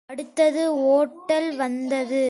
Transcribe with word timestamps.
அடுத்தது 0.09 0.63
ஓட்டல் 0.91 1.49
வந்தது. 1.55 2.19